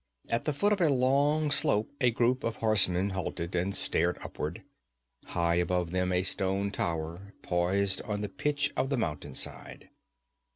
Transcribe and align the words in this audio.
At 0.29 0.45
the 0.45 0.53
foot 0.53 0.73
of 0.73 0.81
a 0.81 0.89
long 0.89 1.51
slope 1.51 1.91
a 2.01 2.09
group 2.09 2.43
of 2.43 2.55
horsemen 2.55 3.11
halted 3.11 3.53
and 3.53 3.75
stared 3.75 4.17
upward. 4.23 4.63
High 5.27 5.53
above 5.57 5.91
them 5.91 6.11
a 6.11 6.23
stone 6.23 6.71
tower 6.71 7.35
poised 7.43 8.01
on 8.01 8.21
the 8.21 8.27
pitch 8.29 8.73
of 8.75 8.89
the 8.89 8.97
mountainside. 8.97 9.91